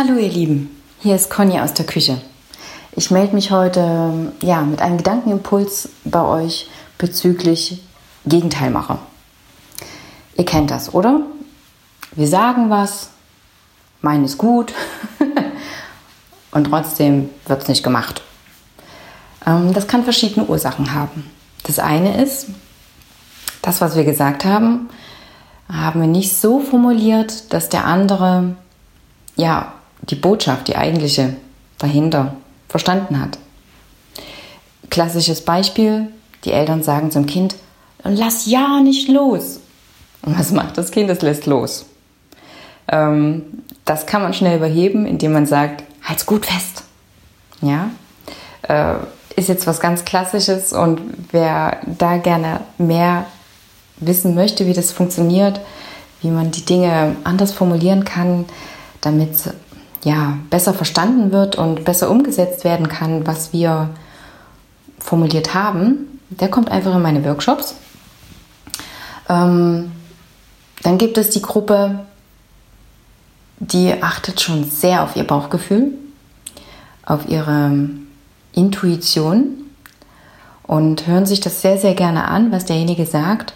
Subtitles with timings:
[0.00, 2.20] Hallo ihr Lieben, hier ist Conny aus der Küche.
[2.92, 7.82] Ich melde mich heute ja, mit einem Gedankenimpuls bei euch bezüglich
[8.24, 9.00] Gegenteilmacher.
[10.36, 11.22] Ihr kennt das, oder?
[12.12, 13.10] Wir sagen was,
[14.00, 14.72] meinen es gut
[16.52, 18.22] und trotzdem wird es nicht gemacht.
[19.44, 21.28] Ähm, das kann verschiedene Ursachen haben.
[21.64, 22.46] Das eine ist,
[23.62, 24.90] das, was wir gesagt haben,
[25.68, 28.54] haben wir nicht so formuliert, dass der andere
[29.34, 29.72] ja
[30.02, 31.36] die Botschaft, die eigentliche
[31.78, 32.36] dahinter
[32.68, 33.38] verstanden hat.
[34.90, 36.08] Klassisches Beispiel,
[36.44, 37.56] die Eltern sagen zum Kind,
[38.04, 39.60] lass ja nicht los.
[40.22, 41.10] Und was macht das Kind?
[41.10, 41.86] Es lässt los.
[42.88, 43.42] Ähm,
[43.84, 46.84] das kann man schnell überheben, indem man sagt, halt's gut fest.
[47.60, 47.90] Ja,
[48.62, 48.94] äh,
[49.36, 51.00] ist jetzt was ganz Klassisches und
[51.32, 53.26] wer da gerne mehr
[53.96, 55.60] wissen möchte, wie das funktioniert,
[56.22, 58.46] wie man die Dinge anders formulieren kann,
[59.00, 59.36] damit
[60.04, 63.90] ja, besser verstanden wird und besser umgesetzt werden kann, was wir
[64.98, 67.74] formuliert haben, der kommt einfach in meine Workshops.
[69.28, 69.90] Ähm,
[70.82, 72.00] dann gibt es die Gruppe,
[73.58, 75.92] die achtet schon sehr auf ihr Bauchgefühl,
[77.04, 77.88] auf ihre
[78.52, 79.64] Intuition
[80.62, 83.54] und hören sich das sehr, sehr gerne an, was derjenige sagt.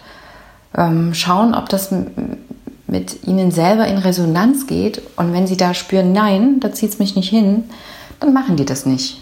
[0.75, 1.93] Ähm, schauen, ob das
[2.93, 6.99] mit ihnen selber in Resonanz geht und wenn sie da spüren, nein, da zieht es
[6.99, 7.63] mich nicht hin,
[8.19, 9.19] dann machen die das nicht.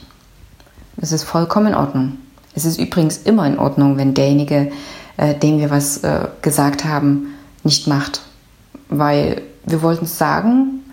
[0.98, 2.18] Das ist vollkommen in Ordnung.
[2.54, 4.74] Es ist übrigens immer in Ordnung, wenn derjenige,
[5.16, 7.34] äh, dem wir was äh, gesagt haben,
[7.64, 8.24] nicht macht.
[8.90, 10.84] Weil wir wollten es sagen,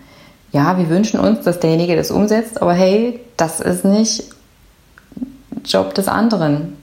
[0.53, 4.23] ja, wir wünschen uns, dass derjenige das umsetzt, aber hey, das ist nicht
[5.65, 6.77] Job des anderen,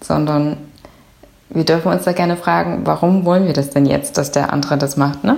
[0.00, 0.56] sondern
[1.50, 4.78] wir dürfen uns da gerne fragen, warum wollen wir das denn jetzt, dass der andere
[4.78, 5.36] das macht, ne?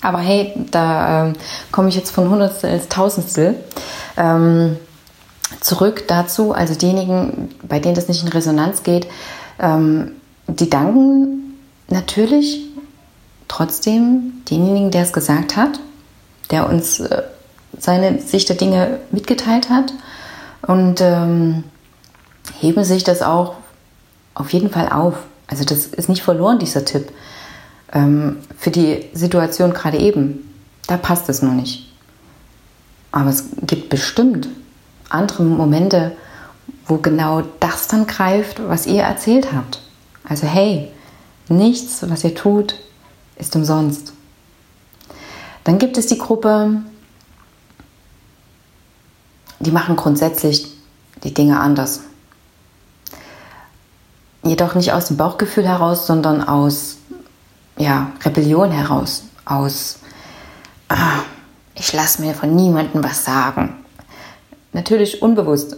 [0.00, 1.32] Aber hey, da ähm,
[1.70, 3.54] komme ich jetzt von Hundertstel ins Tausendstel.
[4.16, 4.76] Ähm,
[5.60, 9.06] zurück dazu, also diejenigen, bei denen das nicht in Resonanz geht,
[9.60, 10.12] ähm,
[10.48, 12.66] die danken natürlich
[13.46, 15.78] trotzdem denjenigen, der es gesagt hat,
[16.50, 17.22] der uns äh,
[17.78, 19.92] seine Sicht der Dinge mitgeteilt hat
[20.66, 21.64] und ähm,
[22.60, 23.54] heben sich das auch
[24.34, 25.14] auf jeden Fall auf.
[25.46, 27.12] Also das ist nicht verloren, dieser Tipp.
[27.92, 30.48] Ähm, für die Situation gerade eben,
[30.86, 31.92] da passt es nur nicht.
[33.10, 34.48] Aber es gibt bestimmt
[35.10, 36.16] andere Momente,
[36.86, 39.80] wo genau das dann greift, was ihr erzählt habt.
[40.24, 40.90] Also hey,
[41.48, 42.76] nichts, was ihr tut,
[43.36, 44.12] ist umsonst.
[45.64, 46.82] Dann gibt es die Gruppe,
[49.60, 50.72] die machen grundsätzlich
[51.22, 52.00] die Dinge anders
[54.42, 56.98] jedoch nicht aus dem Bauchgefühl heraus, sondern aus
[57.76, 59.98] ja, Rebellion heraus, aus
[60.88, 61.20] ah,
[61.74, 63.76] ich lasse mir von niemandem was sagen.
[64.72, 65.76] Natürlich unbewusst.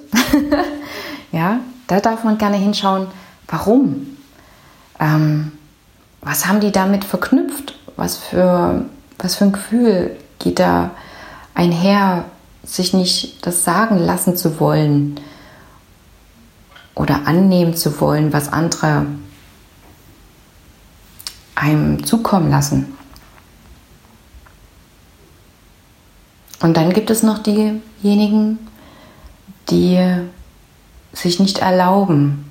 [1.33, 3.07] ja, da darf man gerne hinschauen,
[3.49, 4.17] warum?
[5.01, 5.53] Ähm,
[6.21, 7.75] was haben die damit verknüpft?
[7.97, 8.85] Was für,
[9.19, 10.91] was für ein Gefühl geht da
[11.55, 12.25] einher,
[12.65, 15.21] sich nicht das sagen lassen zu wollen?
[16.95, 19.07] Oder annehmen zu wollen, was andere
[21.55, 22.97] einem zukommen lassen.
[26.61, 28.59] Und dann gibt es noch diejenigen,
[29.71, 30.01] die
[31.13, 32.51] sich nicht erlauben,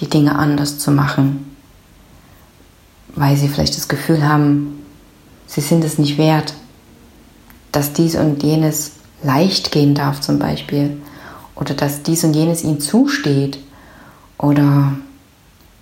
[0.00, 1.56] die Dinge anders zu machen,
[3.14, 4.84] weil sie vielleicht das Gefühl haben,
[5.46, 6.54] sie sind es nicht wert,
[7.72, 8.92] dass dies und jenes
[9.22, 11.00] leicht gehen darf zum Beispiel
[11.58, 13.58] oder dass dies und jenes ihnen zusteht
[14.38, 14.92] oder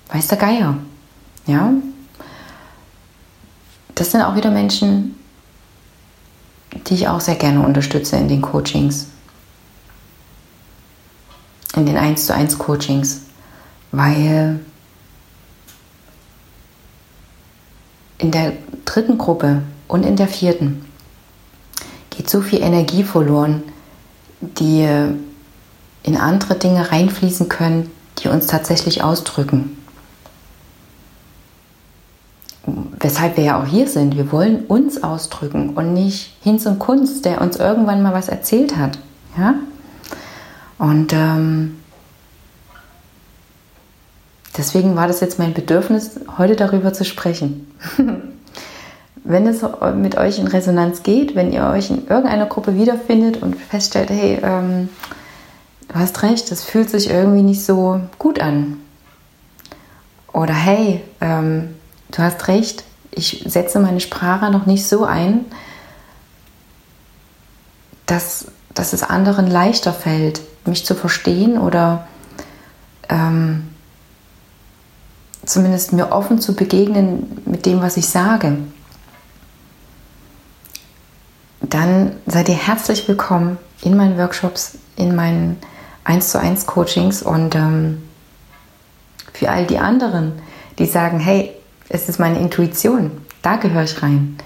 [0.09, 0.79] weiß der Geier.
[1.47, 1.73] Ja?
[3.95, 5.17] Das sind auch wieder Menschen,
[6.87, 9.09] die ich auch sehr gerne unterstütze in den Coachings.
[11.75, 13.23] In den 1 zu 1 Coachings.
[13.93, 14.61] Weil
[18.19, 18.55] in der
[18.85, 20.85] dritten Gruppe und in der vierten
[22.11, 23.63] geht so viel Energie verloren,
[24.41, 24.87] die
[26.07, 29.77] in andere Dinge reinfließen können, die uns tatsächlich ausdrücken.
[32.99, 34.17] Weshalb wir ja auch hier sind.
[34.17, 38.77] Wir wollen uns ausdrücken und nicht Hinz und Kunst, der uns irgendwann mal was erzählt
[38.77, 38.99] hat.
[39.37, 39.55] Ja?
[40.79, 41.77] Und ähm,
[44.57, 47.73] deswegen war das jetzt mein Bedürfnis, heute darüber zu sprechen.
[49.25, 49.65] wenn es
[49.97, 54.39] mit euch in Resonanz geht, wenn ihr euch in irgendeiner Gruppe wiederfindet und feststellt, hey,
[54.43, 54.89] ähm,
[55.97, 58.77] du hast recht, das fühlt sich irgendwie nicht so gut an.
[60.31, 61.75] Oder hey, ähm,
[62.11, 65.47] du hast recht, ich setze meine Sprache noch nicht so ein,
[68.05, 72.07] dass, dass es anderen leichter fällt, mich zu verstehen oder
[73.09, 73.69] ähm,
[75.47, 78.59] zumindest mir offen zu begegnen mit dem, was ich sage,
[81.63, 85.57] dann seid ihr herzlich willkommen in meinen Workshops, in meinen
[86.07, 88.03] 1 zu 1 Coachings und ähm,
[89.33, 90.33] für all die anderen,
[90.79, 91.53] die sagen, hey,
[91.89, 93.11] es ist meine Intuition,
[93.43, 94.39] da gehöre ich rein.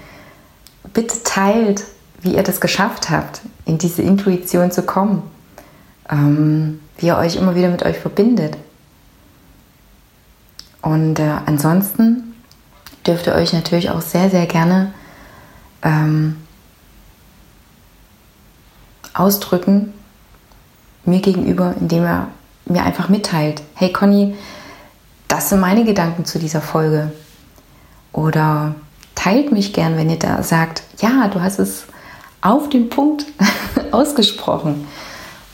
[0.93, 1.83] Bitte teilt,
[2.21, 5.21] wie ihr das geschafft habt, in diese Intuition zu kommen,
[6.09, 8.57] ähm, wie ihr euch immer wieder mit euch verbindet.
[10.81, 12.33] Und äh, ansonsten
[13.05, 14.93] dürft ihr euch natürlich auch sehr, sehr gerne
[15.83, 16.37] ähm,
[19.13, 19.93] ausdrücken
[21.05, 22.27] mir gegenüber, indem er
[22.65, 24.35] mir einfach mitteilt, hey Conny,
[25.27, 27.11] das sind meine Gedanken zu dieser Folge.
[28.13, 28.75] Oder
[29.15, 31.85] teilt mich gern, wenn ihr da sagt, ja, du hast es
[32.41, 33.25] auf den Punkt
[33.91, 34.87] ausgesprochen.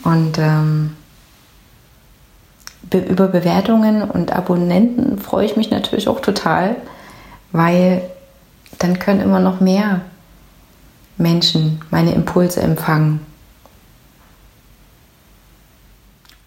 [0.04, 0.96] Und ähm,
[2.90, 6.78] be über Bewertungen und Abonnenten freue ich mich natürlich auch total,
[7.52, 8.02] weil
[8.80, 10.02] dann können immer noch mehr
[11.18, 13.27] Menschen meine Impulse empfangen.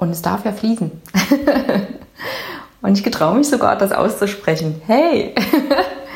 [0.01, 0.91] Und es darf ja fließen.
[2.83, 4.81] Und ich getraue mich sogar, das auszusprechen.
[4.87, 5.35] Hey!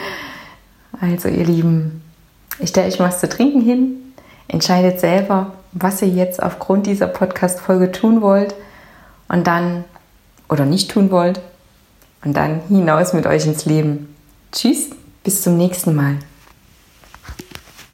[1.01, 2.03] also, ihr Lieben,
[2.59, 4.15] ich stelle euch was zu trinken hin.
[4.49, 8.55] Entscheidet selber, was ihr jetzt aufgrund dieser Podcast-Folge tun wollt.
[9.29, 9.85] Und dann,
[10.49, 11.43] oder nicht tun wollt.
[12.25, 14.17] Und dann hinaus mit euch ins Leben.
[14.51, 14.91] Tschüss,
[15.25, 16.17] bis zum nächsten Mal.